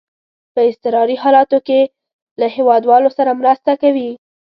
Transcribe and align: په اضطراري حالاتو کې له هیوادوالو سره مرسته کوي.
په 0.53 0.59
اضطراري 0.69 1.15
حالاتو 1.23 1.57
کې 1.67 1.79
له 2.39 2.47
هیوادوالو 2.55 3.09
سره 3.17 3.37
مرسته 3.41 3.71
کوي. 3.81 4.09